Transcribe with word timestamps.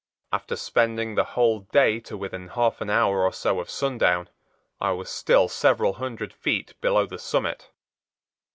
After 0.33 0.55
spending 0.55 1.13
the 1.13 1.23
whole 1.37 1.59
day 1.59 1.99
to 1.99 2.17
within 2.17 2.47
half 2.47 2.81
an 2.81 2.89
hour 2.89 3.21
or 3.23 3.31
so 3.31 3.59
of 3.59 3.69
sundown, 3.69 4.29
I 4.79 4.93
was 4.93 5.11
still 5.11 5.47
several 5.47 5.93
hundred 5.93 6.33
feet 6.33 6.73
below 6.81 7.05
the 7.05 7.19
summit. 7.19 7.69